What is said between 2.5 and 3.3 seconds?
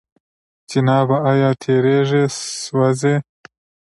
سوزي؟